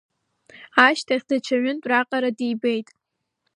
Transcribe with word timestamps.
Ашьҭахь 0.85 1.25
даҽа 1.29 1.55
ҩынтә 1.63 1.87
раҟара 1.91 2.29
дибеит… 2.37 2.87